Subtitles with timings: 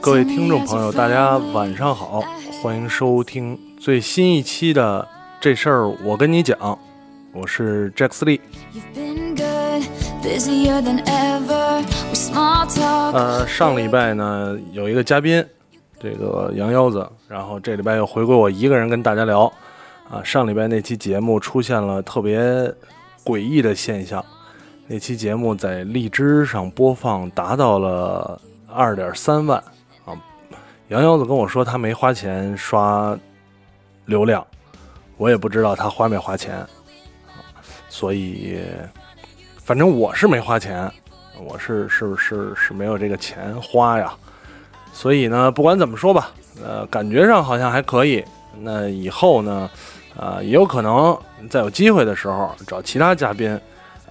[0.00, 2.22] 各位听众朋友，大家晚上好，
[2.62, 5.06] 欢迎收听最新一期的
[5.40, 6.78] 这事儿我跟你讲，
[7.32, 8.40] 我是 Jack 斯利。
[13.12, 15.44] 呃，上礼拜呢有一个嘉宾，
[16.00, 19.52] 这个杨腰子，然后这礼拜又回归我一个人跟大家聊。
[20.08, 22.40] 啊，上礼拜那期节目出现了特别
[23.24, 24.24] 诡异的现象，
[24.92, 28.38] 那期节目在荔枝上播放达到了
[28.68, 29.58] 二点三万
[30.04, 30.12] 啊。
[30.88, 33.18] 杨腰子跟我说他没花钱刷
[34.04, 34.46] 流量，
[35.16, 36.62] 我也不知道他花没花钱，
[37.88, 38.60] 所以
[39.62, 40.92] 反正我是没花钱，
[41.42, 44.12] 我是是是是没有这个钱花呀。
[44.92, 48.22] 所以呢，不管怎么说吧，呃，感觉上好像还可以。
[48.60, 49.70] 那以后呢，
[50.18, 51.18] 啊、也有可能
[51.48, 53.58] 在有机会的时候找其他嘉宾，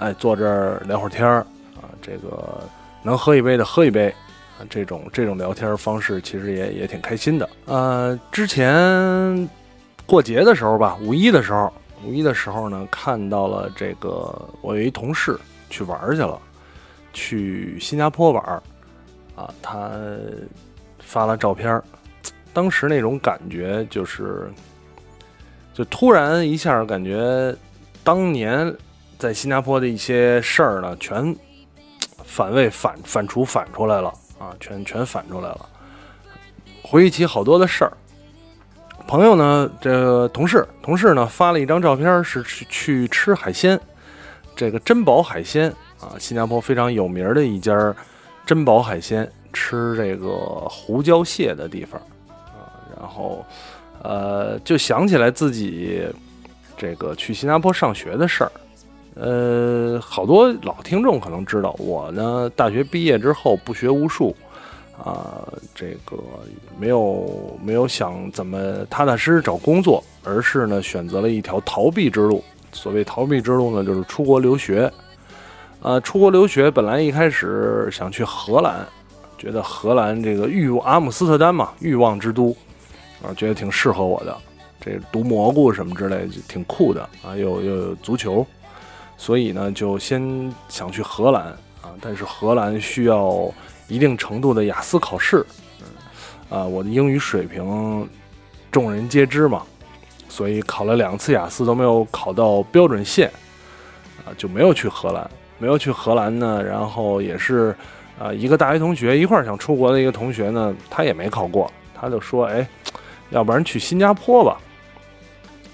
[0.02, 2.64] 哎，坐这儿聊会儿天儿啊，这个
[3.04, 4.10] 能喝一杯的喝一杯
[4.58, 7.48] 啊，这种这种聊天方式其实也也挺开心的。
[7.66, 9.48] 呃，之前
[10.08, 11.72] 过节的时候吧，五一的时候，
[12.04, 16.40] 五一的时候呢，看到了这个我有一同事去玩去了，
[17.14, 18.44] 去新加坡玩
[19.36, 19.92] 啊，他
[20.98, 21.80] 发了照片，
[22.54, 24.52] 当时那种感觉就是，
[25.76, 27.56] 就突然一下感觉
[28.04, 28.76] 当年
[29.22, 31.36] 在新加坡的一些事儿呢，全
[32.26, 35.70] 反胃反反刍反出来了啊，全全反出来了，
[36.82, 37.94] 回忆起好多的事儿。
[39.06, 43.80] 朋友呢，这同事同事呢发了一张照片，是去去吃海鲜，
[44.56, 45.70] 这个珍宝海鲜
[46.00, 47.96] 啊，新加坡非常有名的一家
[48.44, 50.28] 珍宝海鲜，吃这个
[50.68, 53.46] 胡椒蟹的地方啊，然后
[54.02, 56.08] 呃就想起来自己
[56.76, 58.52] 这个去新加坡上学的事儿。
[59.16, 64.36] 呃，好多老听众可能知道，我呢大学毕业之后不学无术，
[64.98, 65.46] 啊、
[65.76, 66.18] 这个
[66.80, 72.44] 没有没有想怎么踏踏实实找工作，而是呢选择了一条逃避之路。
[72.72, 74.90] 所谓逃避之路呢，就是出国留学。
[75.82, 78.88] 呃，出国留学本来一开始想去荷兰，
[79.38, 82.56] 觉得荷兰这个欲阿姆斯特丹嘛，欲望之都，
[83.22, 84.38] 啊，觉得挺适合我的。
[84.80, 88.46] 这毒蘑菇什么之类，挺酷的啊，又又有足球，
[89.22, 91.44] 所以呢，就先想去荷兰
[91.84, 91.94] 啊。
[92.02, 93.54] 但是荷兰需要
[93.88, 95.46] 一定程度的雅思考试，
[95.80, 98.10] 嗯，啊，我的英语水平
[98.72, 99.62] 众人皆知嘛，
[100.28, 103.32] 所以考了两次雅思都没有考到标准线，
[104.26, 105.30] 啊，就没有去荷兰。
[105.60, 107.76] 没有去荷兰呢，然后也是，
[108.18, 112.68] 啊、一个大学同学一块儿想出国的一个同学呢，他也没考过，他就说，哎，
[113.30, 114.58] 要不然去新加坡吧。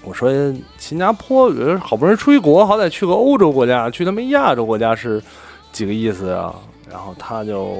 [0.02, 0.30] 我说
[0.78, 5.22] 新加坡，好不容易出一国，好歹去个欧洲国家，去他妈亚洲国家是
[5.72, 6.54] 几个意思啊？
[6.90, 7.74] 然后他就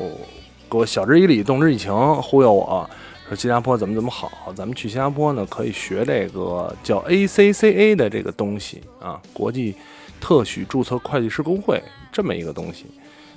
[0.69, 2.89] 给我晓之以理，动之以情，忽悠我
[3.29, 9.75] 说新加坡怎么怎么好，咱们去新加坡呢，可以学这个叫 ACCA 的这个东西啊，国际
[10.21, 12.87] 特许注册会计师工会这么一个东西。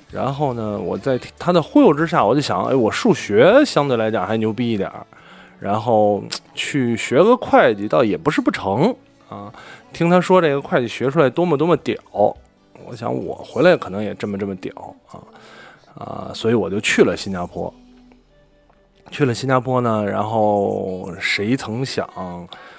[0.09, 5.05] 然后呢，我在他的忽悠之下，我就想，哎，我数学相对来讲还牛逼一点儿，
[5.61, 6.23] 然后
[6.55, 8.93] 去学个会计倒也不是不成
[9.29, 9.53] 啊。
[9.93, 11.95] 听他说这个会计学出来多么多么屌，
[12.85, 14.73] 我想我回来可能也这么这么屌
[15.11, 15.21] 啊
[15.95, 17.71] 啊，所以我就去了新加坡。
[19.11, 22.09] 去了新加坡呢，然后谁曾想，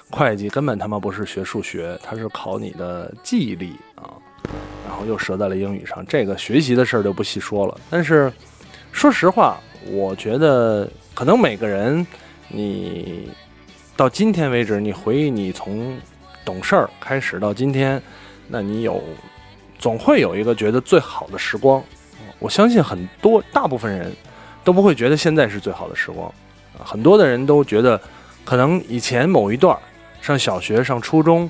[0.09, 4.09] 会计根本他妈不是学数学，它是考你的记忆力啊。
[4.85, 7.79] 然后又折在了英语上，这个学习的事儿就不细说了。
[7.89, 8.33] 但是
[8.91, 9.57] 说实话，
[9.91, 12.05] 我觉得可能每个人，
[12.53, 13.29] 你
[13.97, 15.97] 到今天为止，你回忆你从
[16.45, 18.01] 懂事儿开始到今天，
[18.47, 19.03] 那你有
[19.79, 21.83] 总会有一个觉得最好的时光。
[22.37, 24.09] 我相信很多大部分人
[24.63, 26.33] 都不会觉得现在是最好的时光，
[26.77, 27.99] 很多的人都觉得
[28.45, 29.77] 可能以前某一段
[30.21, 31.49] 上小学、上初中、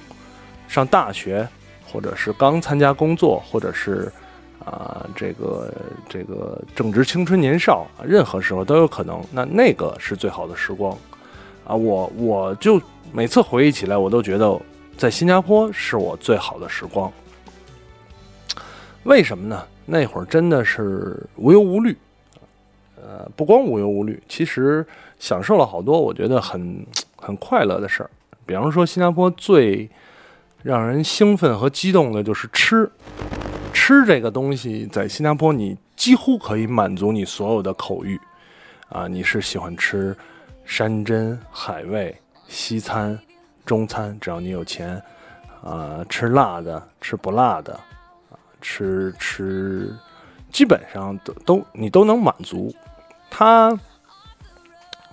[0.67, 1.47] 上大学。
[1.85, 4.11] 或者是刚参加工作，或者是
[4.59, 5.73] 啊、这个
[6.07, 9.21] 这个正值青春年少，任何时候都有可能。
[9.31, 10.97] 那那个是最好的时光
[11.65, 11.75] 啊！
[11.75, 14.59] 我我就每次回忆起来，我都觉得
[14.97, 17.11] 在新加坡是我最好的时光。
[19.03, 19.61] 为什么呢？
[19.85, 21.97] 那会儿真的是无忧无虑，
[22.95, 24.85] 呃，不光无忧无虑，其实
[25.19, 26.85] 享受了好多我觉得很
[27.17, 28.09] 很快乐的事儿。
[28.45, 29.89] 比方说，新加坡最
[30.61, 32.89] 让人兴奋和激动的就是吃，
[33.73, 38.17] 吃这个东西在新加坡你几乎可以满足你所有的口欲，
[38.87, 40.15] 啊，你是喜欢吃
[40.63, 42.15] 山珍海味、
[42.47, 43.19] 西餐、
[43.65, 45.01] 中餐，只要你有钱，
[45.63, 49.93] 啊，吃辣的，吃不辣的，啊，吃吃
[50.51, 52.73] 基本上都都你都能满足。
[53.29, 53.77] 它，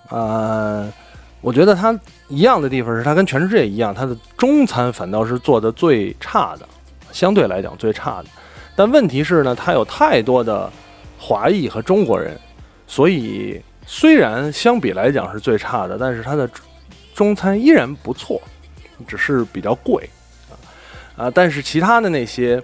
[0.09, 0.91] 呃，
[1.41, 6.69] 我觉得它一样的地方是它跟全世界一样，它的中餐反倒是做的最差的，
[7.11, 8.29] 相对来讲最差的。
[8.75, 10.71] 但问题是呢，它有太多的
[11.19, 12.39] 华裔和中国人，
[12.87, 16.49] 所以虽然相比来讲是最差的，但是它的
[17.13, 18.41] 中餐依然不错，
[19.07, 20.09] 只是比较贵
[20.49, 20.55] 啊
[21.25, 21.31] 啊！
[21.31, 22.63] 但是其他的那些，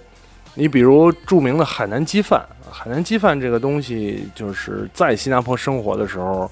[0.56, 6.50] 你比如著名的海南鸡饭，海南鸡饭这个东西，就是在新加坡生活的时候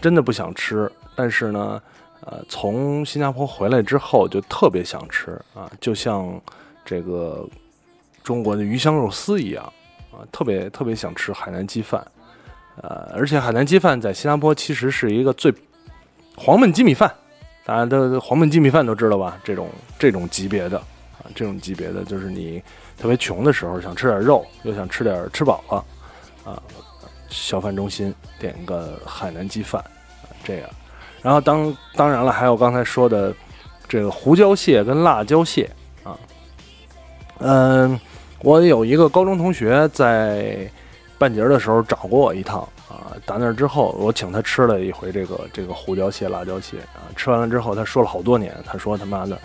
[0.00, 1.80] 真的不想吃，但是呢，
[2.26, 6.38] 呃，从新加坡回来之后就特别想吃啊，就像
[6.84, 7.48] 这个。
[8.30, 9.64] 中国的鱼香肉丝一样
[10.12, 12.00] 啊，特别特别想吃海南鸡饭，
[12.80, 15.52] 呃，而且海南鸡饭在新加坡其实是一个最
[16.36, 17.12] 黄焖鸡米饭，
[17.64, 19.36] 大家都黄焖鸡米饭都知道吧？
[19.42, 19.68] 这种
[19.98, 22.62] 这种级别的啊，这种级别的就是你
[22.96, 25.84] 特别穷的时候想吃点肉，又想吃点吃饱了
[26.52, 26.62] 啊，
[27.30, 29.82] 小饭中心点个海南鸡饭
[30.22, 30.70] 啊，这样。
[31.20, 33.34] 然后当当然了，还有刚才说的
[33.88, 35.68] 这个胡椒蟹跟辣椒蟹
[36.04, 36.16] 啊，
[37.38, 37.98] 嗯。
[38.42, 40.70] 我有一个高中同学在
[41.18, 49.38] 半截的时候找过我一趟啊，打那之后我请他吃了一回这个这个胡椒蟹、辣椒蟹啊，吃完了之后他说了好多年，他说他妈的，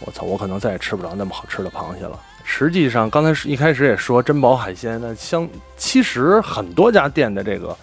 [0.00, 2.18] 我操，我可能再也吃不着那么好吃的螃蟹了。
[2.42, 5.46] 实际上刚才一开始也说珍宝海鲜，那相
[5.76, 7.76] 其实很多家店的这个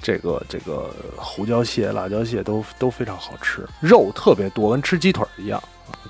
[0.00, 5.60] 这个这个胡椒蟹、辣椒蟹都都非常好吃，肉特别多，跟吃鸡腿一样，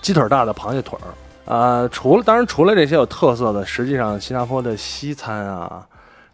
[0.03, 1.09] 鸡腿大的螃蟹腿儿。
[1.46, 5.87] 啊，除了当然除了这些有特色的，实际上新加坡的西餐啊，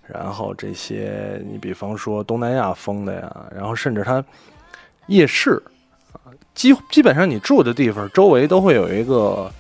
[0.07, 4.25] 然后这些你比方说东南亚风的呀，然后甚至它
[5.09, 5.61] 夜市
[6.13, 9.51] 啊，基基本上你住的地方周围都会有一个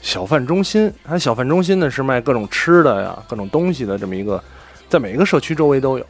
[0.00, 4.40] 小贩中心，它小贩中心呢是卖各种吃的呀、各种东西的这么一个，
[4.88, 6.06] 在每一个社区周围都有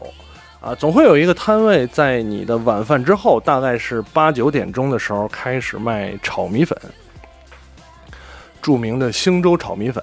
[0.60, 6.78] 啊，总会有一个摊位在你的晚饭之后，大概是八九点钟的时候开始卖炒米粉。
[8.64, 10.02] 著名的星洲炒米粉，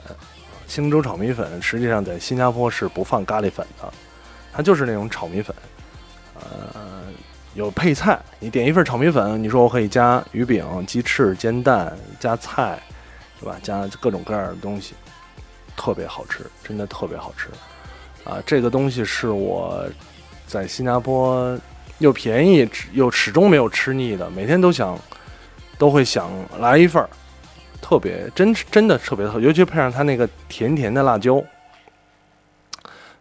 [0.68, 3.92] 星洲炒米粉实际上在新加坡是不放咖喱粉的，
[4.54, 5.56] 它就是那种炒米粉，
[6.36, 7.02] 呃，
[7.56, 8.20] 有配菜。
[8.38, 12.80] 你点一份炒米粉，你说我可以加鱼饼、鸡翅、煎蛋、加菜，
[13.40, 13.58] 是吧？
[13.64, 14.94] 加各种各样的东西，
[15.76, 17.50] 特别好吃，真的特别好吃。
[18.30, 19.84] 啊，这个东西是我
[20.46, 21.58] 在新加坡
[21.98, 24.96] 又便宜又始终没有吃腻的，每天都想
[25.80, 26.30] 都会想
[26.60, 27.10] 来一份儿。
[27.82, 31.44] 特别真是真的特别特，尤其配上它那个甜甜的辣椒，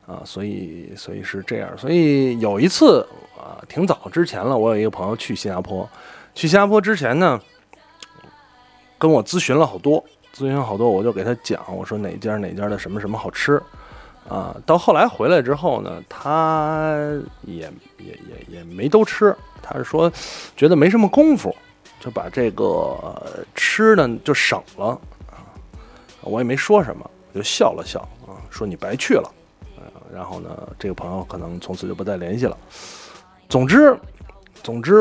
[0.07, 1.77] 啊，所以所以是这样。
[1.77, 3.05] 所以有一次
[3.37, 5.89] 啊，挺早之前了，我有一个朋友去新加坡，
[6.35, 7.41] 去新加坡之前呢，
[8.99, 10.05] 跟我咨询了好多，
[10.35, 13.61] 咨询好多，我就给他讲，我说哪家哪家的什么什么好吃，
[14.29, 16.95] 啊，到后来回来之后呢，他
[17.43, 20.13] 也也也也没都吃，他是说
[20.57, 21.55] 觉得没什么功夫。
[22.01, 24.99] 就把这个吃的就省了
[25.31, 25.45] 啊，
[26.23, 29.31] 我也没说什么，我就笑了笑啊，说你白去了，
[30.11, 30.49] 然后呢，
[30.79, 32.57] 这个朋友可能从此就不再联系了。
[33.51, 33.95] 总之，
[34.63, 34.95] 总之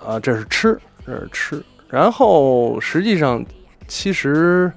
[0.00, 1.60] 啊，这是吃，这是吃。
[1.88, 3.44] 然后实际上，
[3.88, 4.72] 其实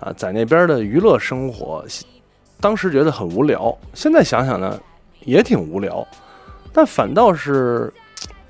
[0.00, 1.84] 啊，在那边的娱乐生活，
[2.60, 4.80] 当时觉得很无聊，现在想想呢，
[5.22, 6.06] 也挺无聊，
[6.72, 7.92] 但反倒是。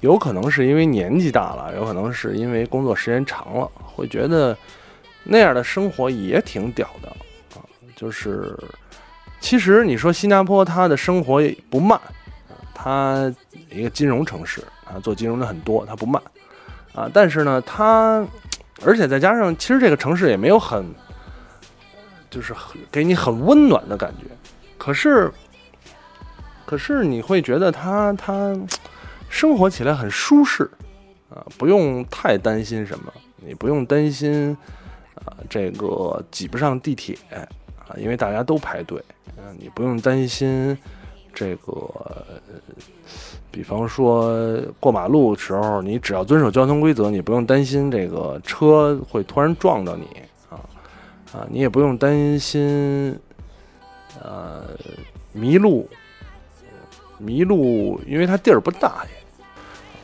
[0.00, 4.56] 有可能是因为年纪大了，有可能是因为工作时间长了，会觉得
[5.24, 7.08] 那样的生活也挺屌的
[7.58, 7.64] 啊。
[7.96, 8.54] 就是，
[9.40, 11.98] 其实你说新加坡，它的生活不慢，
[12.74, 13.34] 它
[13.70, 16.22] 一个金融城市啊，做金融的很多，它不慢
[16.94, 17.10] 啊。
[17.12, 18.24] 但是呢，它
[18.84, 20.84] 而且再加上，其实这个城市也没有很，
[22.28, 24.26] 就是很给你很温暖的感觉。
[24.76, 25.32] 可是，
[26.66, 28.54] 可是你会觉得它它。
[29.36, 30.64] 生活起来很舒适，
[31.28, 34.56] 啊，不用太担心什么，你不用担心，
[35.14, 38.98] 啊，这个挤不上地铁，啊，因为大家都排队，
[39.36, 40.74] 啊，你不用担心
[41.34, 41.70] 这个，
[43.50, 50.06] 比方说过马路时候，你只要遵守交通规则，你不用担心这个车会突然撞到你，
[50.48, 50.56] 啊，
[51.34, 53.14] 啊，你也不用担心，
[54.22, 54.64] 呃，
[55.34, 55.86] 迷路。
[57.18, 59.10] 迷路，因为它地儿不大呀，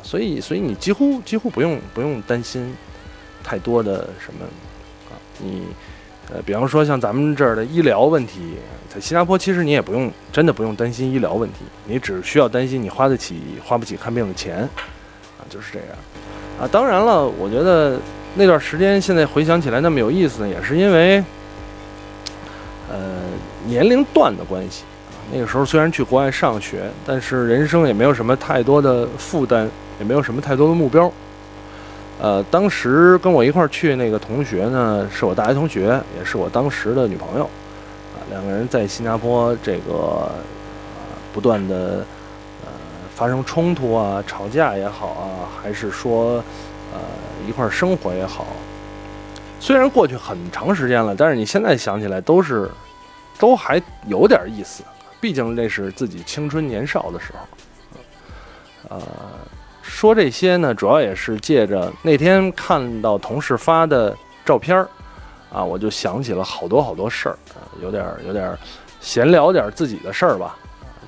[0.02, 2.74] 所以所以你几乎几乎不用不用担心
[3.42, 4.44] 太多的什么
[5.10, 5.62] 啊，你
[6.32, 8.54] 呃，比方说像咱们这儿的医疗问题，
[8.92, 14.58] 在新加坡其实你也不用真的不用担心医疗问题，你只需要担心你花得起花不起看病的钱
[15.38, 15.88] 啊，就是这样
[16.60, 16.68] 啊。
[16.70, 17.98] 当然了，我觉得
[18.34, 21.22] 那段时间现在回想起来那么有意思，也是因为
[22.88, 23.20] 呃
[23.66, 25.18] 年龄段的关系啊。
[25.32, 29.68] 那个时候虽然去国外上学，但是人生也没有什么太多的负担，
[30.02, 31.10] 也没有什么太多的目标。
[32.20, 37.44] 呃，当时跟我一块儿去那个同学呢，是我大学同学，也是我当时的女朋友。
[37.44, 40.32] 啊，两个人在新加坡这个呃
[41.32, 42.04] 不断的
[42.64, 42.68] 呃
[43.14, 46.42] 发生冲突啊、吵架也好啊，还是说
[46.92, 46.98] 呃
[47.48, 48.48] 一块儿生活也好，
[49.60, 52.68] 虽然过去很长时间了，但是你现在想起来都是
[53.38, 54.82] 都还有点意思，
[55.20, 57.38] 毕竟那是自己青春年少的时候。
[58.88, 59.00] 呃，
[59.82, 64.88] 说这些呢，主要也是借着那天看到同事发的照片儿，
[65.52, 68.58] 啊，我就想起了好多好多事儿，啊，有点儿有点儿
[69.00, 70.56] 闲聊点儿自己的事儿吧，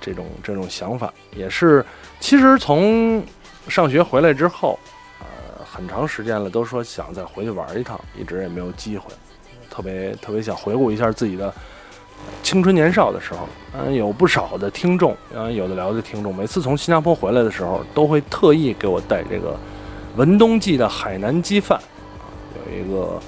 [0.01, 1.13] 这种这种想法。
[1.35, 1.85] 也是，
[2.21, 3.25] 其实从
[3.69, 4.79] 上学回来之后，
[5.21, 9.11] 呃，很长时间了，都说想再回去玩一趟，一直也没有机会，
[9.71, 11.55] 特别特别想回顾一下自己的
[12.43, 13.49] 青春年少的时候。
[13.77, 19.59] 嗯，有不少的听众，嗯，有的聊的听众，每次从新加坡回来的时候，都会特意给我带这个
[20.15, 21.81] 文东记的海南鸡饭。
[22.55, 23.21] 有一个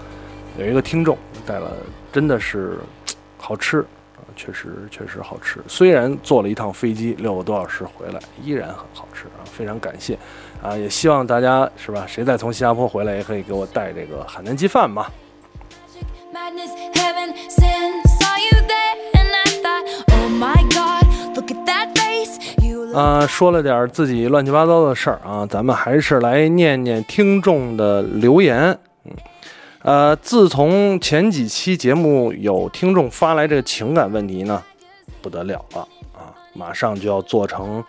[0.56, 1.72] 有一个听众带了，
[2.12, 2.78] 真的是
[3.38, 5.58] 好吃啊，确实确实好吃。
[5.66, 10.16] 虽然坐了一趟飞机六个多小时回来，依然很好吃啊，非常感谢
[10.62, 10.76] 啊！
[10.76, 15.06] 也希望大家是吧，谁再从新加坡回来，也可以给我带这个海南鸡饭嘛。
[22.94, 28.78] 啊，说了点自己乱七八糟的事儿啊，咱们还是来念念听众的留言。
[29.04, 29.12] 嗯，
[29.82, 34.62] 呃，自从前几期节目有听众发来这个情感问题呢，
[35.20, 37.84] 不得了了啊，马上就要做成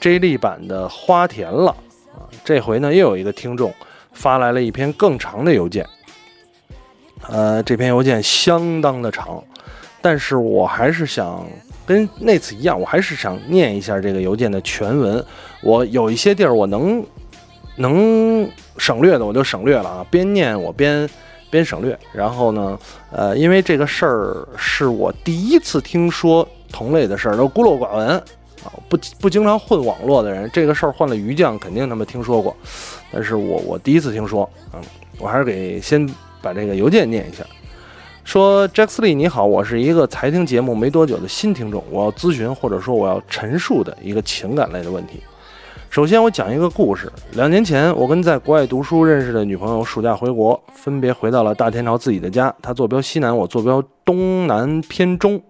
[0.00, 1.70] J 力版的花田了
[2.12, 2.26] 啊。
[2.44, 3.72] 这回呢，又有一个听众
[4.12, 5.86] 发来了一篇更长的邮件。
[7.28, 9.40] 呃，这篇邮件相当的长，
[10.08, 11.46] 但是我还是想
[11.84, 15.22] 跟那次一样，我还是想念一下这个邮件的全文。
[15.62, 17.04] 我有一些地儿我能
[17.76, 21.06] 能省略的，我就省略了啊，边念我边
[21.50, 21.98] 边省略。
[22.10, 22.78] 然后呢，
[23.10, 28.08] 呃，因为这个事儿是我第一次听说同类的事儿，都孤陋寡闻
[28.64, 32.56] 啊，不不经常混网络的人，这个事儿换了鱼酱肯定他们听说过，
[33.12, 34.80] 但是我我第一次听说，嗯，
[35.18, 36.08] 我还是给先
[36.40, 37.44] 把这个邮件念一下。
[38.28, 45.22] 说 j a x l e 你好，我是一个才听节目没多久的新听众，我要咨询或者说我要陈述的一个情感类的问题。
[45.88, 47.10] 首先，我讲一个故事。
[47.32, 52.54] 两年前，我跟在国外读书认识的女朋友暑假回国，分别回到了大天朝自己的家。
[52.60, 55.40] 她坐标西南，我坐标东南偏中。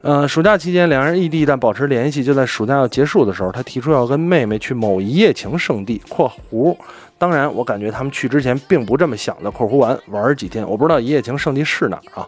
[0.00, 2.24] 呃，暑假期间，两人异地但保持联系。
[2.24, 6.76] 就在暑假要结束的时候，他提出要跟妹妹去某一夜情圣地（括弧）。
[7.22, 10.66] 当然，我感觉他们去之前并不这么想的（括弧完玩几天）。
[10.68, 12.26] 我不知道一夜情圣地是哪儿啊？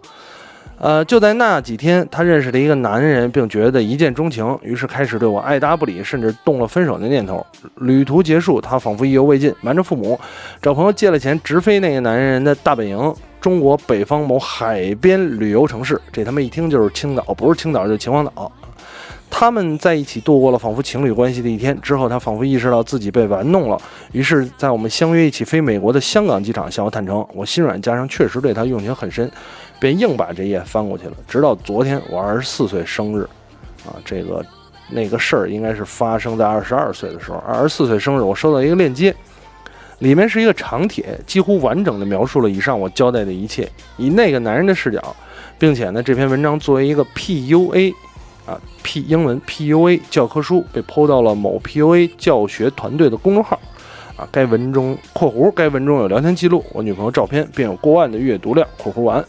[0.78, 7.44] 呃，就在那几天，他认识了一个男人，并觉得一见钟情，于是开始对我爱答不理，甚至动了分手的念头。
[7.78, 10.16] 旅途结束，他仿佛意犹未尽，瞒着父母，
[10.62, 16.00] 找朋友借了钱，直飞那个男人的大本营——中国北方某海边旅游城市。
[16.12, 18.52] 这他妈一听就是青岛，不是青岛就是秦皇岛。
[19.30, 23.76] 他们在一起度过了仿佛情侣关系的一天之后，他仿佛意识到自己被玩弄了，
[24.12, 27.26] 于是，在我们相约一起飞美国的香港机场向我坦诚。
[27.34, 29.28] 我心软，加上确实对他用情很深，
[29.80, 31.12] 便硬把这页翻过去了。
[31.26, 33.22] 直到昨天，我二十四岁生日，
[33.84, 34.44] 啊，这个
[34.88, 37.38] 那个事儿应该是发生在二十二岁的时候。
[37.38, 39.12] 二十四岁生日，我收到一个链接，
[39.98, 45.16] 里面是一个长帖，几乎完整的描述了以上我交代的一切，以那个男人的视角，
[45.58, 47.92] 并且呢，这篇文章作为一个 PUA。
[48.46, 53.58] 啊，P 英文 PUA 教科书被抛到了某 PUA 教学团队的公众号。
[54.16, 59.24] 啊，该文中（括弧）该文中有聊天记录、我女朋友照片，便有过万的阅读量（括弧完）。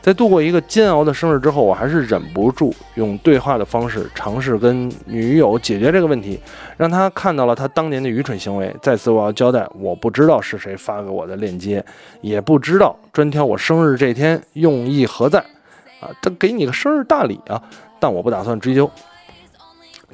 [0.00, 6.40] 在度过一个煎熬的生日之后，我还是忍不住用对话的方式尝试跟女友解决这个问题，
[6.78, 8.74] 让她看到了她当年的愚蠢行为。
[8.80, 11.84] 在此，我要交代，我不知道是谁发给我的链接，
[12.22, 15.38] 也不知道专挑我生日这天用意何在。
[16.00, 17.62] 啊，他给你个生日大礼啊！
[18.02, 18.90] 但我不打算追究。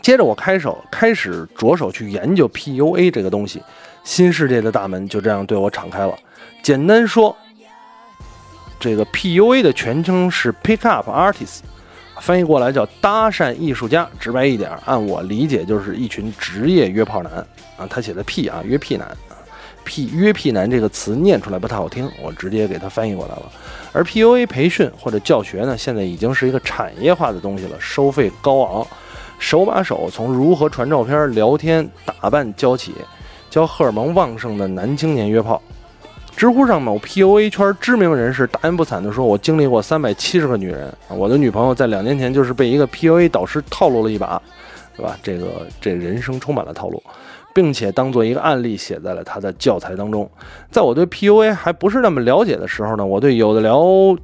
[0.02, 3.62] 接着，我开手开始着手去研究 PUA 这个东西，
[4.04, 6.14] 新世界的大门就这样对我敞开了。
[6.62, 7.34] 简单说，
[8.78, 11.60] 这个 PUA 的全称是 Pick Up Artist，
[12.20, 14.06] 翻译过来叫搭讪艺术家。
[14.20, 17.32] 直白一点，按我理解就是一群职业约炮男
[17.78, 17.86] 啊。
[17.88, 19.16] 他写的 P 啊，约 P 男
[19.88, 23.50] ，P 约 P 男这个词念出来不太好听，我直接给他翻译过来了。
[23.94, 28.86] 而 PUA 培训或者教学呢，现在已经是一个产业化的东西了，收费高昂，
[29.38, 32.92] 手把手从如何传照片、聊天、打扮教起，
[33.48, 35.60] 教荷尔蒙旺盛的男青年约炮。
[36.36, 44.40] 知乎上某 PUA 圈知名人士大言不惭地说：“我经历过三百七十个女人，我的女朋友在两年前就是被一个 PUA 导师套路了一把，
[44.96, 45.18] 对吧？
[45.20, 47.02] 这个这人生充满了套路。”
[47.58, 50.30] 并且当做一个案例写在了他的教材当中。
[50.70, 53.82] 在我对 PUA 还不是那么了解的时候呢，我对有的聊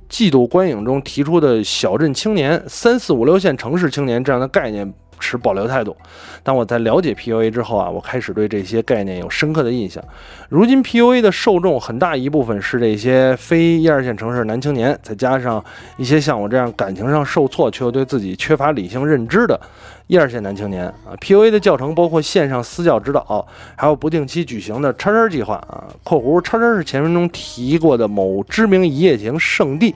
[0.09, 5.97] 季度观影中提出的小镇青年、三四五六线城市青年这样的概念持保留态度。
[6.45, 10.01] 当我在了解 PUA 之后啊，我开始对这些概念有深刻的印象。
[10.49, 15.65] 如今 PUA 的受众很大一部分是这些非一二线城市男青年，再加上
[15.97, 19.61] 一些像我这样感情上受挫却又对自己缺乏理性认知的。
[20.07, 25.85] 一二线男青年啊，PUA 的教程包括线上私教指导，还有不定期举行的叉叉计划啊。
[26.03, 29.95] 括弧叉叉是前文中提过的某知名一夜情圣地，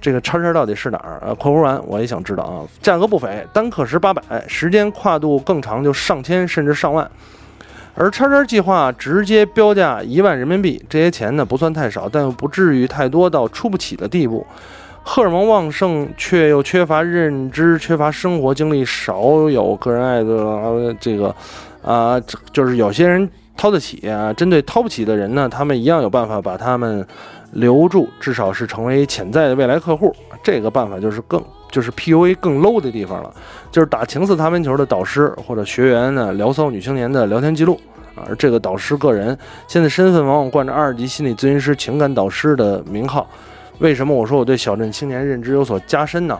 [0.00, 1.22] 这个叉叉到底是哪儿？
[1.24, 2.66] 呃，括弧完我也想知道啊。
[2.82, 7.08] 价格不菲，单课时八百，时间跨度更长就上千甚至上万。
[7.94, 14.44] 而叉叉计划直接标价一万人民币，这些钱呢不算太少，但又不至于太多到出不起的地步。
[15.06, 21.32] 荷尔蒙旺盛却又缺乏认知、缺乏生活经历、少有个人爱的这个，
[21.82, 22.18] 啊，
[22.52, 24.32] 就是有些人掏得起啊。
[24.32, 27.06] 针对掏不起的人呢，他们一样有办法把他们
[27.52, 30.10] 留住，至少是成为潜在的未来客户。
[30.42, 33.32] 这个办法就是更就是 PUA 更 low 的地方了，
[33.70, 37.78] 就是打情色擦边球的导师或者学员呢聊骚女青年的聊天记录。
[38.26, 39.36] 而这个导师个人
[39.68, 43.28] 现在身份往往冠着二级心理咨询师、情感导师的名号。
[43.78, 46.38] 为什么我说我对小镇青年认知有所加深呢？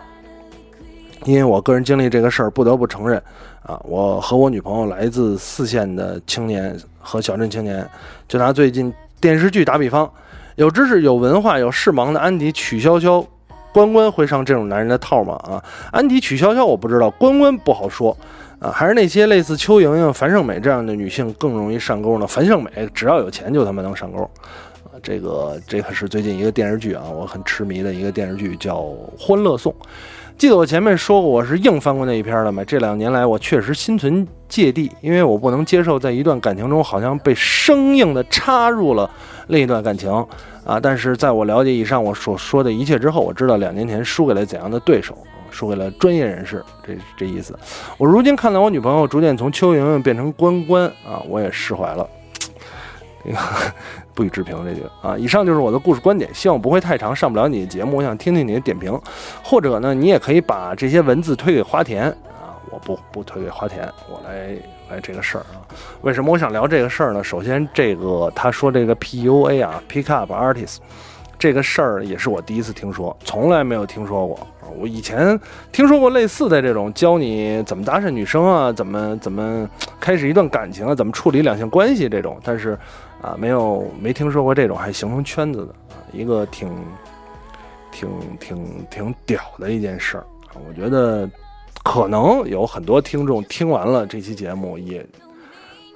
[1.25, 3.21] 因为我个人经历这个事儿，不得不承认，
[3.63, 7.89] 啊，我和我女朋友来自四线的青年和小镇青年，
[8.29, 10.11] 就拿最近电视剧打比方，
[10.57, 13.27] 有知识、有文化、有视盲的安迪、曲筱绡、
[13.73, 15.35] 关关会上这种男人的套吗？
[15.49, 18.15] 啊，安迪、曲筱绡我不知道，关关不好说，
[18.59, 22.27] 啊，还是那些类似邱莹莹、樊胜美这样的女性更容易上钩呢？
[22.27, 24.31] 樊胜美只要有钱就他妈能上钩。
[25.05, 28.79] 这个这个是最近一个电视剧啊，我很痴迷的一个电视剧叫
[29.19, 29.71] 《欢乐颂》。
[30.39, 32.65] 记得我前面说过我是硬翻过那一篇了吗？
[32.65, 39.09] 这两年来我确实心存芥蒂，因为我不能接受在一段感情中好像被生硬的插入了
[39.49, 40.11] 另一段感情
[40.65, 40.81] 啊。
[40.81, 45.17] 但是在我了解以上我所说的一切之后，我知道两年前输给了怎样的对手，
[45.51, 47.57] 输给了专业人士，这这意思。
[47.99, 52.09] 我如今看到我女朋友逐渐从邱莹莹变成关关啊，我也释怀了。
[53.23, 53.39] 这个。
[54.15, 58.97] 不予置评这句啊，以上就是我的故事观点，希望不会太长，上不了你的节目，我想听听你的点评，
[59.43, 64.51] 或者呢，你也可以把这些文字推给花田啊，我不不推给花田，我来
[64.89, 65.59] 来这个事儿啊。
[66.03, 67.25] 为什么我想聊这个事儿呢？
[67.25, 70.77] 首先，这个他说这个 PUA 啊，Pick Up Artist
[71.37, 74.39] 这个事儿也是我第一次听说，从来没有听说过。
[74.77, 75.39] 我以前
[75.73, 82.79] 听说过类似的这种教你怎么搭讪女生啊，怎么怎么开始一段感情啊，怎么处理两性关系这种，但是。
[83.25, 86.71] 啊，没有没听说过这种还形成圈子的啊，一个挺
[87.91, 90.61] 挺挺挺屌的一件事儿啊。
[90.69, 91.27] 我觉得
[91.83, 95.07] 可能有很多听众听完了这期节目，也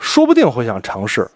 [0.00, 1.30] 说不定会想尝试，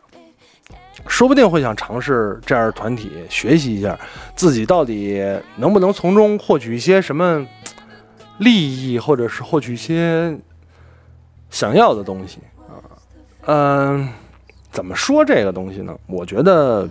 [1.08, 3.98] 说不定会想尝试这样的团体，学习一下
[4.34, 5.22] 自己到底
[5.56, 7.46] 能不能从中获取一些什么
[8.38, 8.50] 利
[8.92, 10.34] 益，或者是获取一些
[11.50, 12.80] 想要的东西啊，
[13.44, 14.08] 嗯。
[14.72, 15.94] 怎么说这个东西呢？
[16.06, 16.88] 我觉得，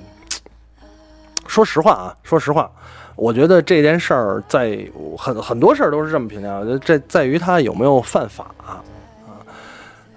[1.48, 2.72] 说实话啊，说实话，
[3.16, 6.54] 我觉得这件事儿在很很多事儿都是这么评价。
[6.54, 8.84] 我觉得这在于他有没有犯法啊？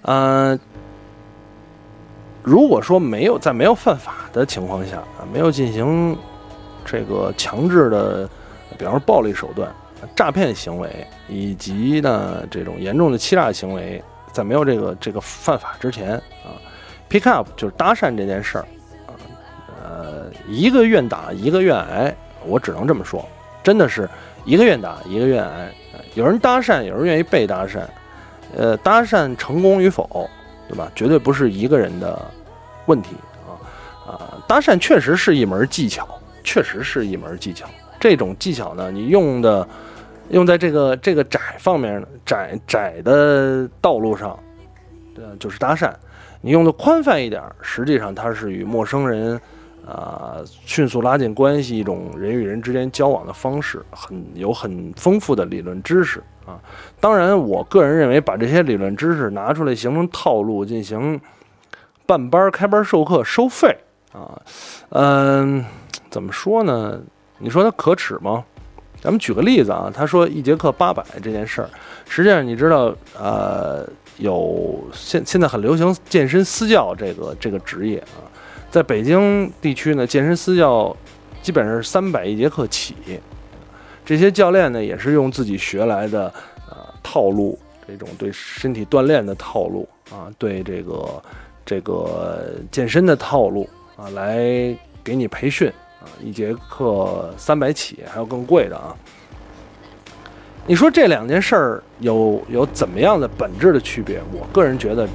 [0.02, 0.60] 嗯，
[2.42, 6.14] 如果说没有在没有犯法的情况下啊，没有进行
[6.84, 8.28] 这个强制的，
[8.76, 9.74] 比方说暴力手段、
[10.14, 16.12] 诈骗行为以及呢这种严重的欺诈行为，在没有这个这个犯法之前
[16.44, 16.60] 啊。
[17.08, 18.66] Pick up 就是搭讪这件事儿，
[19.06, 19.10] 啊，
[19.82, 22.14] 呃，一个愿打一个愿挨，
[22.44, 23.24] 我只能这么说，
[23.62, 24.08] 真的是
[24.44, 25.72] 一个愿打一个愿挨。
[26.14, 27.80] 有人搭讪，有人愿意被搭讪，
[28.56, 30.28] 呃，搭讪成功与否，
[30.68, 30.90] 对吧？
[30.94, 32.20] 绝对不是一个人的
[32.86, 33.50] 问题啊
[34.10, 34.44] 啊！
[34.46, 36.08] 搭讪确实是一门技巧，
[36.42, 37.66] 确实是一门技巧。
[38.00, 39.66] 这种技巧呢，你用的
[40.30, 44.38] 用在这个这个窄方面窄窄的道路上，
[45.16, 45.92] 呃，就是搭讪。
[46.44, 49.40] 你用的宽泛一点，实际上它是与陌生人，
[49.86, 56.60] 啊，迅速拉近关系，一种人与人之间交往的方式，很有很丰富的理论知识啊。
[57.00, 61.18] 当然，我个人认为，把这些理论知识拿出来形成套路，进行
[62.04, 63.74] 办班、开班授课收费
[64.12, 64.38] 啊，
[64.90, 65.64] 嗯，
[66.10, 67.00] 怎么说呢？
[67.38, 68.44] 你说它可耻吗？
[69.00, 71.70] 咱们举个例子啊，他说一节课八百这件事儿，
[72.06, 73.88] 实际上你知道，呃。
[74.18, 78.22] 有现现在很流行健身私教这个这个职业啊，
[78.70, 80.96] 在北京地区呢，健身私教
[81.42, 82.94] 基本上是三百一节课起，
[84.04, 86.32] 这些教练呢也是用自己学来的
[86.68, 91.22] 呃套路，这种对身体锻炼的套路啊，对这个
[91.66, 95.68] 这个健身的套路啊，来给你培训
[96.00, 98.94] 啊，一节课三百起，还有更贵的啊。
[100.66, 104.18] 你说这两件事儿有有怎么样的本质的区别？
[104.32, 105.06] 我个人觉得，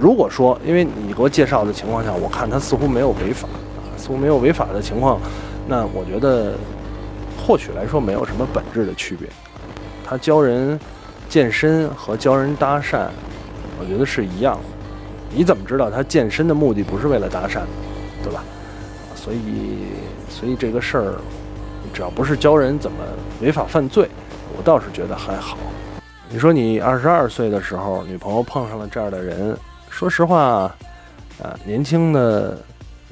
[0.00, 5.20] 如果说因为你给我介绍的情况下，我看他似乎没有违法啊，似乎没有违法的情况，
[5.66, 6.54] 那我觉得
[7.36, 9.28] 或许来说没有什么本质的区别。
[10.06, 10.80] 他教人
[11.28, 13.08] 健身和教人搭讪，
[13.78, 15.36] 我觉得是一样的。
[15.36, 17.60] 你怎么知道他健身的目的不是为了搭讪，
[18.24, 18.42] 对吧？
[19.14, 19.80] 所以，
[20.30, 21.14] 所以这个事儿，
[21.92, 22.96] 只要不是教人怎么
[23.42, 24.08] 违法犯罪。
[24.58, 25.56] 我倒是觉得还好。
[26.28, 29.56] 你说你二十二岁的时候，女朋友碰上了这样的人，
[29.88, 30.64] 说实话，
[31.40, 32.58] 啊，年轻的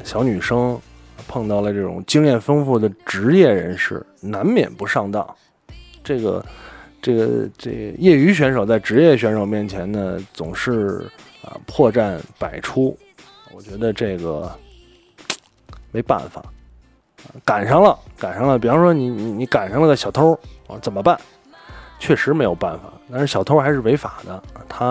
[0.02, 0.78] 小女生
[1.28, 5.24] 碰到了这种经验丰富的职业人士，难免不上当。
[6.02, 6.44] 这个，
[7.00, 11.08] 这个，这业余选手在职业选手面前呢，总是
[11.42, 12.98] 啊破绽百出。
[13.54, 14.52] 我觉得这个
[15.90, 16.44] 没办法，
[17.44, 18.58] 赶上了，赶上了。
[18.58, 21.18] 比方说你你你赶上了个小偷啊，怎么办？
[21.98, 24.86] 确实没有办法，但是小偷还是违法的，他，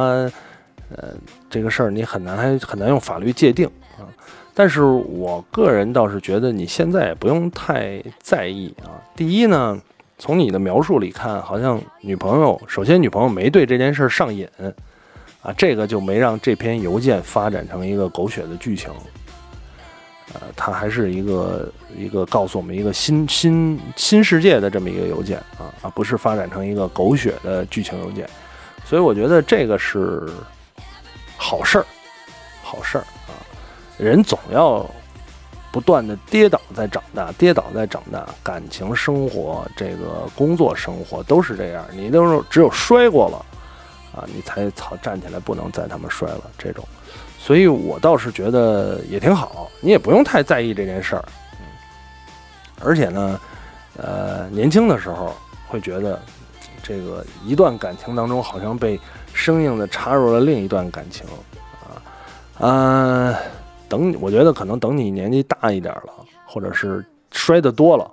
[0.90, 1.14] 呃，
[1.50, 4.08] 这个事儿你很难还很难用法律界定啊。
[4.54, 8.96] 但是我个人倒是觉得你现在也不用太在意啊。
[9.16, 9.80] 第一呢，
[10.18, 14.48] 从你的描述里看，好像女朋友首先女朋友没对这件事上瘾
[15.42, 18.90] 啊，这个就没让这篇邮件发展成一个狗血的剧情。
[20.34, 28.28] 呃，它还是一个一个告诉我们一个新新新世界的这么一个邮件啊啊，不是发展成一个狗血的剧情邮件，
[28.84, 30.28] 所以我觉得这个是
[31.38, 31.86] 好事儿，
[32.64, 33.38] 好事儿啊。
[33.98, 34.86] 人总要
[35.72, 43.46] 不断的跌倒再长大，跌倒再长大，感情生活、这个工作生活都是这样，你都是只有摔过了
[44.16, 46.84] 啊，你才操站起来不能再他妈摔了这种。
[47.46, 51.24] 所以我倒是觉得也挺好，你也不用太在意这件事儿，
[51.60, 51.68] 嗯，
[52.84, 53.40] 而且呢，
[53.98, 55.32] 呃，年轻的时候
[55.68, 56.20] 会觉得，
[56.82, 59.00] 这个一段感情当中好像被
[59.32, 61.24] 生硬的插入了另一段感情，
[61.84, 62.02] 啊，
[62.62, 63.36] 嗯，
[63.88, 66.12] 等我觉得可能等你年纪大一点了，
[66.48, 68.10] 或者是摔得多了，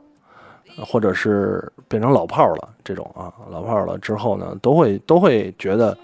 [0.84, 5.96] 或者是变成老炮儿了这种啊，老炮儿了之后呢，都会都会觉得。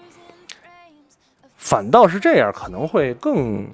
[1.59, 3.67] 反倒是这样，可能会更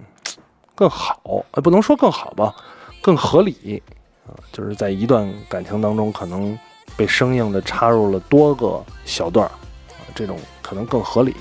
[0.74, 2.54] 更好，呃，不能说更好吧，
[3.00, 3.82] 更合理
[4.28, 6.58] 啊，就是在一段感情当中，可能
[6.98, 9.52] 被生硬的插入了多个小段儿
[9.94, 11.36] 啊，这种可能更合理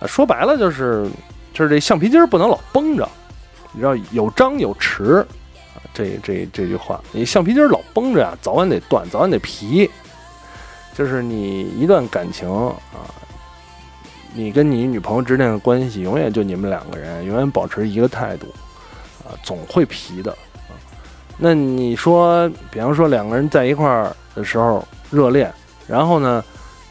[0.00, 0.06] 啊。
[0.06, 1.06] 说白了就是，
[1.52, 3.06] 就是这橡皮筋不能老绷着，
[3.72, 9.88] 你知道有张有弛啊，这这这句话，你橡皮筋老绷着呀，早晚得断，早晚得皮。
[10.94, 12.74] 就是你一段感情啊。
[14.34, 18.46] 你跟你女朋友之间的关系，永远就你们两个人，永远保持一个态度，
[19.24, 20.32] 啊，总会皮的，
[20.68, 20.72] 啊。
[21.36, 25.52] 那你说，比方说两个人在一块儿的时候热恋，
[25.86, 26.42] 然后呢，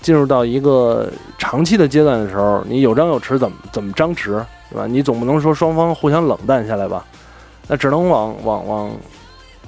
[0.01, 4.85] 进入到一个长期的阶段的时候，你有张有弛，怎么怎么张弛，对吧？
[4.85, 7.03] 你总不能说双方互相冷淡下来吧？
[7.67, 8.91] 那只能往往往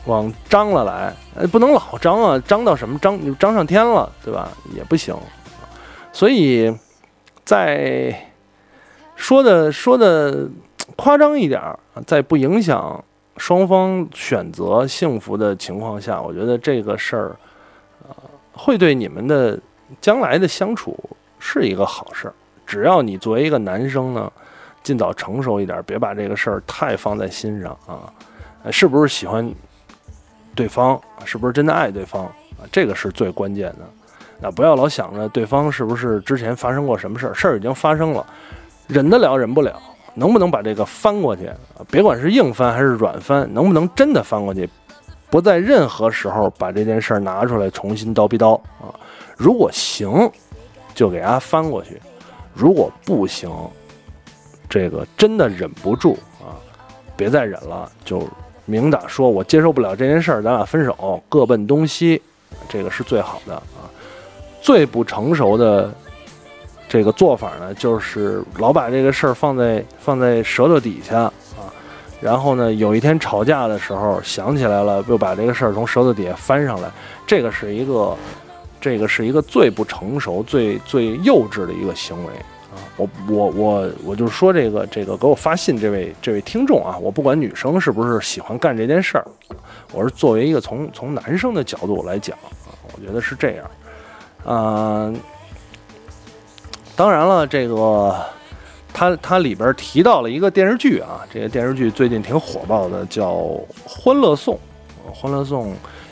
[0.05, 4.49] 往张了来，哎，不能老张啊，张到什么张张上天了，对吧？
[4.75, 5.15] 也不行，
[6.11, 6.71] 所以。
[7.45, 8.31] 在
[9.15, 10.49] 说的说的
[10.95, 13.03] 夸张一点儿，在不影响
[13.37, 17.35] 双方选择幸福的情况下，我觉得这个事儿，
[18.07, 18.15] 呃，
[18.53, 19.59] 会对你们的
[19.99, 20.97] 将来的相处
[21.39, 22.33] 是一个好事儿。
[22.65, 24.31] 只要你作为一个男生呢，
[24.81, 28.11] 尽早成熟一点，别把这个事儿太放在心上啊。
[28.71, 29.53] 是不是喜欢
[30.55, 30.99] 对方？
[31.25, 32.23] 是不是真的爱对方？
[32.23, 33.89] 啊，这个是最关键的。
[34.43, 38.25] 啊不要老想着对方是不是之前发生过什么事儿，事儿已经发生了，
[38.87, 39.81] 忍得了忍不了，
[40.13, 41.55] 能不能把这个翻过去啊？
[41.89, 44.69] 别管是硬翻还是软翻，能不能真的翻过去？
[45.29, 48.93] 不在任何时候把这件事儿拿出来重新叨逼叨啊！
[49.35, 50.29] 如果行，
[50.93, 51.93] 就给大家翻过去；
[52.53, 53.49] 如果不行，
[54.69, 56.53] 这个真的忍不住啊，
[57.15, 58.27] 别再忍了，就
[58.65, 62.21] 明打说，我接受不了这件事儿，咱俩分手，各奔东西，
[62.69, 63.89] 这个是最好的啊。
[64.63, 65.93] 最不成熟的
[66.87, 71.67] 这个做法呢，就是老把这个事儿放在放在舌头底下啊，
[72.21, 76.89] 然后呢，有一天吵架的时候想起来了，又把这个事儿从舌头底下翻上来，
[77.27, 78.15] 这个是一个，
[78.79, 82.31] 这个是一个最不成熟、最最幼稚的一个行为
[82.71, 82.79] 啊！
[82.95, 89.27] 我我我我就是说这个这个给我发信这位这位听众啊，我不管女生是不是喜欢干这件事儿，
[89.91, 92.47] 我是作为一个从从男生的角度来讲啊，
[92.95, 93.69] 我觉得是这样，
[94.45, 95.19] 嗯、
[96.95, 98.15] 当然了，这个
[98.93, 103.31] 它它里边提到了一个电视剧啊，这个电视剧最近挺火爆的，叫
[103.85, 104.59] 《欢乐颂》，
[105.13, 105.71] 《欢乐颂》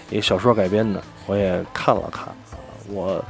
[0.10, 2.28] 一小说改编的，我也看了看，
[2.90, 3.24] 我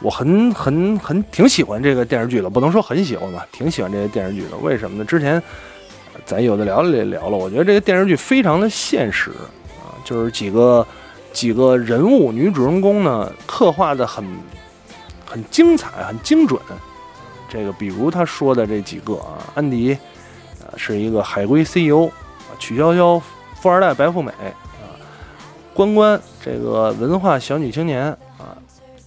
[0.00, 4.56] 我很很很挺喜欢这个电视剧的，不能说很喜欢吧，挺喜欢这个电视剧的。
[4.58, 5.04] 为什么呢？
[5.04, 5.42] 之前
[6.24, 9.30] 咱有的聊了也聊了，我觉得这个电视剧非常的现实
[9.80, 10.86] 啊，就是几个
[11.36, 14.24] 几个人物女主人公呢刻画的很
[15.26, 16.58] 很精彩，很精准。
[17.46, 19.98] 这个比如他说的这几个啊，安迪，
[20.60, 22.08] 呃，是一个海归 CEO，
[22.58, 23.20] 曲筱绡
[23.60, 24.96] 富二代白富美啊，
[25.74, 28.06] 关关这个文化小女青年
[28.38, 28.56] 啊，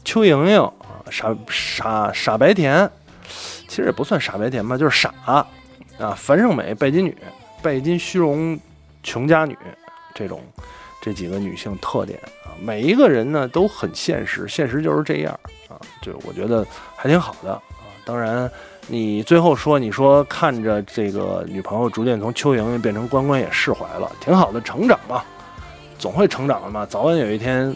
[0.05, 0.71] 邱莹莹啊，
[1.09, 2.87] 傻傻傻白甜，
[3.67, 5.47] 其实也不算傻白甜吧，就是傻啊，
[6.15, 7.17] 樊胜美拜金女，
[7.63, 8.59] 拜金虚荣
[9.01, 9.57] 穷家女
[10.13, 10.43] 这种
[11.01, 17.61] 这几个女性特点啊，每一个人呢都很现实，现实就是这样啊，就我觉得还挺好的啊。
[18.05, 18.49] 当然，
[18.87, 25.23] 你最后说你说看着这个女朋友逐渐从邱莹莹变成关关也释怀了，挺好的，成长嘛，
[25.97, 27.75] 总会成长的嘛，早晚有一天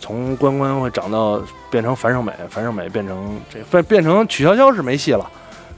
[0.00, 5.30] 从关关会长到变成樊胜美，樊胜美变成这变变成曲筱绡是没戏了，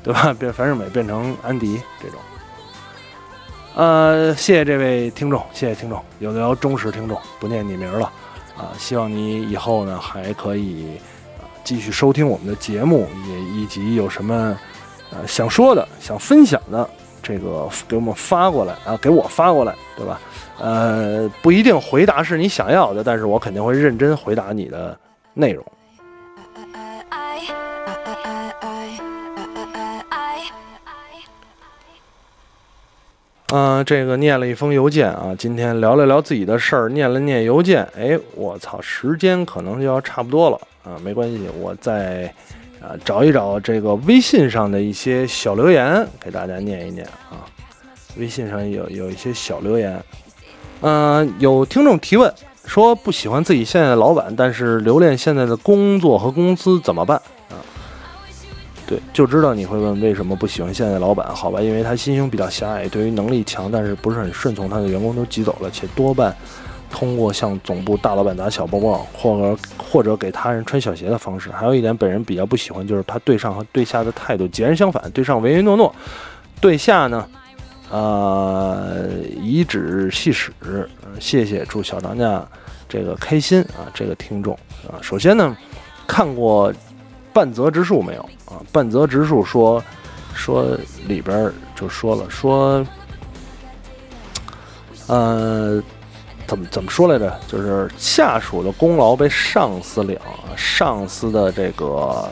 [0.03, 0.35] 对吧？
[0.39, 2.19] 变樊胜美变成安迪这种。
[3.75, 8.11] 呃，谢谢这位听众，谢谢听众，有的聊忠实听众，不念你名了
[8.57, 10.99] 啊、希望你以后呢还可以、
[11.65, 14.59] 继续收听我们的节目，也以及有什么
[15.13, 16.89] 呃想说的、想分享的，
[17.23, 20.21] 这个给我们发过来啊，给我发过来，对吧？
[20.59, 24.99] 呃，不一定回答是你想要的，但是我肯定会认真回答你的
[25.33, 25.65] 内容。
[33.53, 42.33] 嗯、这个念了一封邮件啊，今天聊了聊自己的事儿，念了念邮件，哎，我操，时间可能就要差不多了啊，没关系，我再
[42.81, 47.43] 啊找一找这个微信上的一些小留言给大家念一念啊，
[48.17, 50.01] 微信上有有一些小留言，
[50.83, 52.33] 嗯、有听众提问
[52.65, 57.21] 说不喜欢自己现在的老板，但是留恋现在的工作和公司怎么办？
[58.91, 61.61] 对，就知道你会问为什么不喜欢现在的老板，好吧？
[61.61, 66.35] 因为他心胸比较狭隘，对于能力强但是不是很顺从他的员工都挤走了，且多半
[66.91, 71.53] 通过向总部大老板打小报告，或者或者给他人穿小鞋的方式。
[71.53, 75.95] 还有一点，本人比较不喜欢就是他对上和对下的态度截然相反，对上唯唯诺诺，
[76.61, 77.25] 对下呢，
[77.93, 79.09] 呃，
[79.41, 80.51] 颐指气使。
[81.21, 82.45] 谢谢，祝小当家
[82.89, 83.87] 这个开心啊！
[83.95, 84.53] 这个听众
[84.89, 85.57] 啊，首先呢，
[86.09, 86.73] 看过
[87.33, 88.61] 半泽直树没有啊？
[88.73, 89.83] 半泽直树说
[90.35, 90.67] 说
[91.07, 92.85] 里边就说了说，
[95.07, 95.83] 呃，
[96.47, 97.41] 怎么怎么说来着？
[97.47, 100.19] 就是下属的功劳被上司领，
[100.57, 102.29] 上司的这个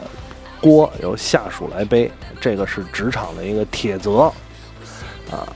[0.61, 4.33] 锅由下属来背，这个是职场的一个铁则
[5.31, 5.47] 啊。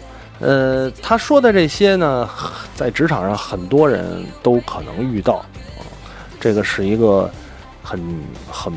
[0.41, 2.29] 呃，他说的这些呢，
[2.75, 5.87] 在职场上很多人都可能遇到，啊，
[6.41, 7.31] 这个是一个
[7.83, 8.01] 很
[8.51, 8.73] 很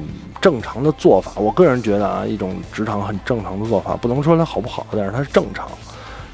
[0.46, 1.32] 正常的做法。
[1.38, 5.68] 我个人觉得啊，一种职场很正常的做法，不能说它好不好，但是它是正常。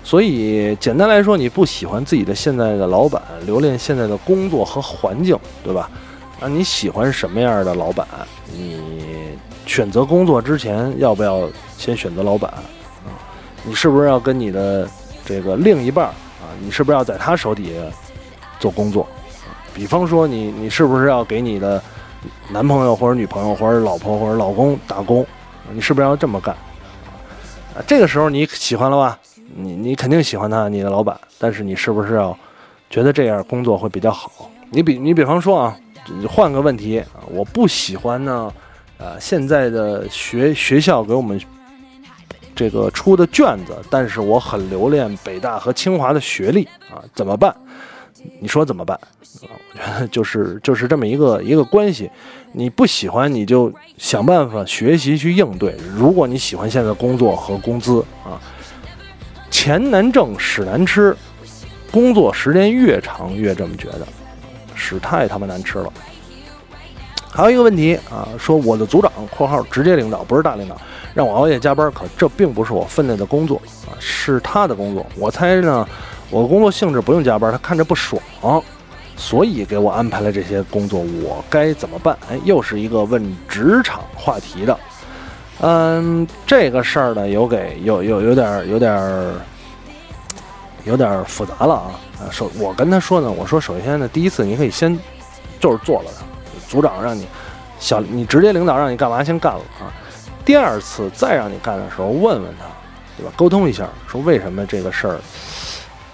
[0.03, 5.89] 所以简单来说，你不喜欢自己的现在的老板，留恋现在的工作和环境，对吧？
[6.41, 8.05] 那你喜欢什么样的老板？
[8.51, 8.81] 你
[9.65, 11.47] 选择工作之前，要不要
[11.77, 12.51] 先选择老板？
[12.51, 13.15] 啊，
[13.63, 14.85] 你是不是要跟你的
[15.23, 16.51] 这个另一半啊？
[16.61, 17.79] 你是不是要在他手底下
[18.59, 19.07] 做工作？
[19.73, 21.81] 比方说你你是不是要给你的
[22.49, 25.25] 男朋友或者女朋友或者老婆或者老公打工？
[25.71, 26.55] 你是不是要这么干？
[27.73, 29.17] 啊，这个时候你喜欢了吧？
[29.55, 32.37] 你你肯定喜欢他，你的老板，但是你是不是要
[32.89, 34.49] 觉得这样工作会比较好？
[34.69, 35.77] 你比你比方说啊，
[36.29, 38.53] 换个问题啊，我不喜欢呢，
[38.97, 41.41] 呃，现在的学学校给我们
[42.55, 47.55] 这个出的卷子，但是我很留恋北大和清华的学历啊，怎么办？
[48.39, 48.99] 你说怎么办？
[49.41, 52.09] 我觉得就是就是这么一个一个关系，
[52.51, 55.75] 你不喜欢你就想办法学习去应对。
[55.95, 58.39] 如果你喜欢现在工作和工资啊，
[59.49, 61.15] 钱难挣，屎难吃，
[61.91, 64.07] 工作时间越长越这么觉得，
[64.75, 65.91] 屎太他妈难吃了。
[67.33, 70.75] 还有一个问题啊，说我的组长（括号直接领导不是大领导）
[71.15, 73.55] 让我熬夜加班，可这并不是我分内的工作
[73.87, 75.05] 啊，是他的工作。
[75.17, 75.87] 我猜呢，
[76.31, 78.19] 我工作性质不用加班，他看着不爽，
[79.17, 82.17] 所以给我安排了这些工作，我该怎么办？
[82.29, 84.79] 哎，又是一个问职场话题的。
[85.59, 89.33] 嗯，这个事儿呢，有给有有有点有点
[90.85, 91.91] 有点复杂了啊。
[92.19, 94.97] 啊，首我跟他说呢，我说首先呢，第一次你可以先
[95.59, 96.11] 就是做了，
[96.67, 97.27] 组长让你
[97.77, 99.91] 小你直接领导让你干嘛先干了啊。
[100.45, 102.65] 第二次再让你干的时候，问问他，
[103.17, 103.31] 对吧？
[103.35, 105.19] 沟通一下，说为什么这个事儿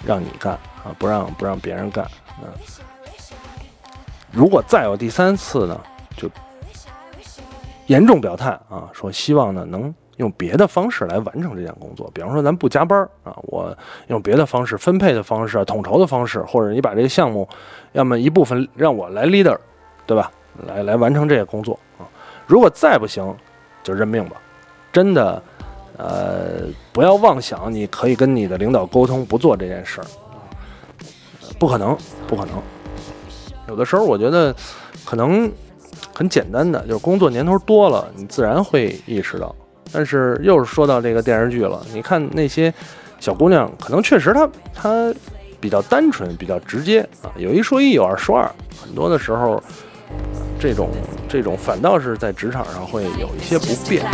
[0.08, 2.48] 让你干啊，不让不让别人干啊。
[4.32, 5.78] 如果再有第三次呢，
[6.16, 6.30] 就
[7.88, 17.46] 严重表态啊，说希望呢能用别的方式来完成这件工作，比方说咱不加班啊，我用别的方式分配的方式、统筹的方式，或者你把这个项目，
[17.92, 19.58] 要么一部分让我来 leader，
[20.06, 20.32] 对吧？
[20.66, 22.08] 来来完成这个工作啊。
[22.46, 23.36] 如果再不行，
[23.82, 24.36] 就认命吧。
[24.90, 25.42] 真的，
[25.98, 30.06] 呃，不要妄想你可以跟你的领导沟通不做这件事儿，
[31.58, 31.94] 不可能，
[32.26, 32.54] 不可能。
[33.68, 34.54] 有的时候我觉得
[35.04, 35.50] 可能
[36.14, 39.54] 很简单的，就是工作年头多了，你自然会意识到。
[39.92, 42.72] 但是又是说到这个电视剧了，你看那些
[43.18, 45.14] 小姑娘，可能确实她她
[45.58, 48.48] 比较单纯，比较直接啊，有一说一，有二说二，
[48.80, 49.60] 很多的时候，
[50.60, 50.90] 这种
[51.28, 54.04] 这种反倒是在职场上会有一些不便。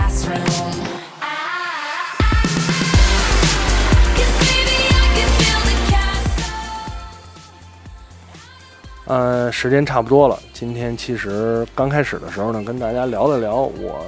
[9.06, 10.38] 呃，时间差不多了。
[10.52, 14.02] 今天其实刚开始的时候呢，跟大家聊了聊我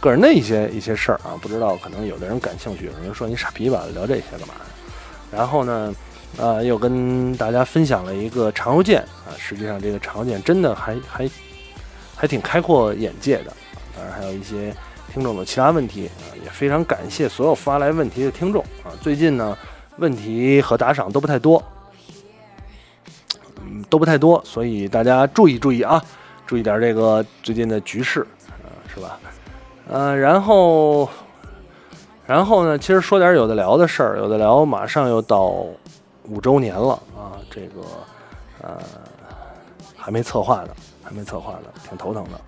[0.00, 4.54] 个人的一些一些事儿啊，不知道可能有的人感兴趣，有人说你傻逼吧，聊这些干嘛？
[5.30, 5.94] 然后呢，
[6.38, 11.30] 呃，又跟大家分享了一个长邮件啊，实际上这个长邮件真的还还
[12.16, 13.52] 还挺开阔眼界的，
[13.96, 14.74] 当然还有一些
[15.14, 18.90] 听众的其他问题啊，也非常感谢所有发来问题的听众啊。
[19.00, 19.56] 最近呢，
[19.98, 21.62] 问题和打赏都不太多，
[23.88, 26.02] 都不太多，所以大家注意注意啊，
[26.46, 28.20] 注意点这个最近的局势，
[28.62, 29.18] 啊、是吧？
[29.88, 31.08] 呃，然后，
[32.26, 35.64] 然后呢，其实说点有的聊的事儿，有的聊，马上又到
[36.24, 37.82] 五周年了啊，这个
[38.62, 38.82] 呃
[39.96, 40.68] 还没策划呢，
[41.04, 42.40] 还没策划呢，挺头疼的。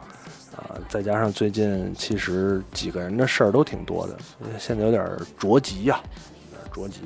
[0.57, 4.17] 啊，再加上最近其实几个人的事儿都挺多的，
[4.59, 6.01] 现在有点着急呀、
[6.53, 7.03] 有点着急。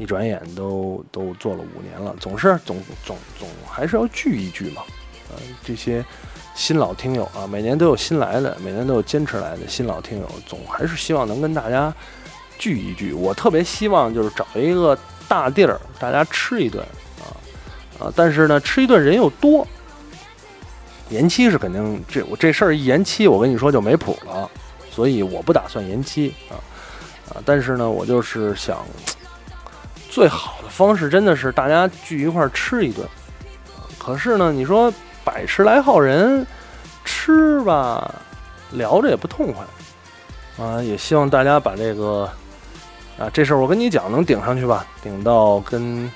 [0.00, 4.80] 一转眼都都做了五年了，总是总总总还是要聚一聚嘛。
[5.28, 6.02] 呃，这些
[6.54, 11.92] 新老听友啊，每年都有新来的，每年都有坚持来的新老听友，总还是希望能跟大家
[12.58, 13.12] 聚一聚。
[13.12, 16.82] 我特别希望就是找一个大地儿，大家吃一顿
[17.20, 17.36] 啊
[18.06, 18.12] 啊！
[18.16, 19.68] 但是呢，吃一顿人又多，
[21.10, 24.50] 延期是肯定这我这事儿一延期，我跟你说就没谱了，
[24.90, 26.56] 所以我不打算延期啊
[27.34, 27.42] 啊！
[27.44, 28.82] 但是呢，我就是想。
[30.10, 33.06] 最好的方式真的是大家聚一块儿吃一顿，
[33.96, 34.92] 可是呢，你说
[35.24, 36.44] 百十来号人
[37.04, 38.12] 吃吧，
[38.72, 42.28] 聊着也不痛快，啊，也希望大家把这个
[43.20, 46.10] 啊这事儿我跟你讲能顶上去吧，顶到跟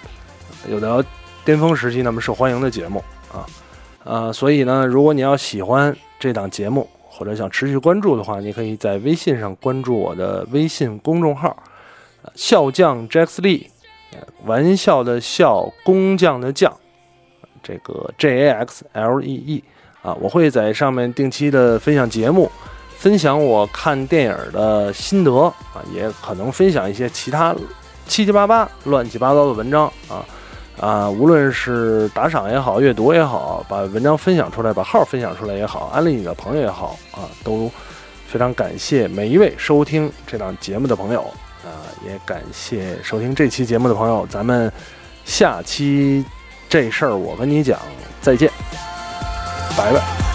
[0.69, 1.05] 有的
[1.45, 3.03] 巅峰时期那么受欢迎的节目
[3.33, 3.47] 啊
[4.05, 11.57] 啊，所以呢，如果你要喜欢这档节目或者想持续关注的话，你可以在微信上关注我的微信公众号
[12.23, 13.69] “呃笑匠 Jax Lee”。
[14.45, 16.73] 玩笑的笑，工匠的匠，
[17.63, 19.65] 这个 J A X L E E
[20.03, 22.51] 啊，我会在上面定期的分享节目，
[22.99, 27.55] 分享我看电影的心得啊，也可能分享一些其他
[28.07, 30.25] 七七八八、乱七八糟的文章啊
[30.79, 37.71] 啊，无论是打赏也好，阅读也好，把文章分享出来，把号分享出来也好，安利你的朋友也好啊，都
[38.27, 41.25] 非常感谢每一位收听这档节目的朋友。
[41.65, 44.71] 啊，也感谢收听这期节目的朋友，咱们
[45.25, 46.25] 下期
[46.69, 47.79] 这事儿我跟你讲，
[48.21, 48.51] 再见，
[49.77, 50.34] 拜拜。